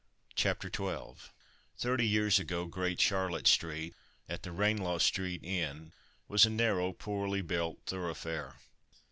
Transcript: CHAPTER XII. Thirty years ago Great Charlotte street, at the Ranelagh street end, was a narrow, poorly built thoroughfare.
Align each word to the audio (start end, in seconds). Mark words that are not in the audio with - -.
CHAPTER 0.33 0.71
XII. 0.75 1.29
Thirty 1.77 2.07
years 2.07 2.39
ago 2.39 2.65
Great 2.65 2.99
Charlotte 2.99 3.45
street, 3.45 3.93
at 4.27 4.41
the 4.41 4.51
Ranelagh 4.51 4.97
street 4.97 5.41
end, 5.43 5.91
was 6.27 6.43
a 6.43 6.49
narrow, 6.49 6.91
poorly 6.91 7.43
built 7.43 7.81
thoroughfare. 7.85 8.55